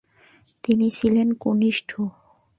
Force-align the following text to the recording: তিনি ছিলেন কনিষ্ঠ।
তিনি 0.63 0.87
ছিলেন 0.91 1.27
কনিষ্ঠ। 1.33 1.89